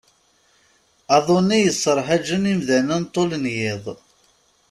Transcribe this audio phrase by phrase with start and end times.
[1.15, 3.85] Aḍu-nni yesserhajen imdaden ṭul n yiḍ.